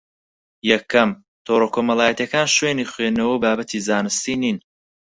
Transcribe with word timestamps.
یەکەم: 0.71 1.09
تۆڕە 1.45 1.67
کۆمەڵایەتییەکان 1.75 2.47
شوێنی 2.55 2.89
خوێندنەوە 2.91 3.31
و 3.33 3.41
بابەتی 3.43 3.83
زانستی 3.87 4.35
نین 4.43 4.57